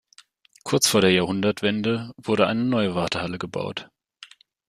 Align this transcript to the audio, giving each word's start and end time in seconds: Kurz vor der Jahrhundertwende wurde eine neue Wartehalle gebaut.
Kurz 0.63 0.87
vor 0.87 1.01
der 1.01 1.11
Jahrhundertwende 1.11 2.11
wurde 2.17 2.47
eine 2.47 2.63
neue 2.63 2.95
Wartehalle 2.95 3.37
gebaut. 3.37 3.91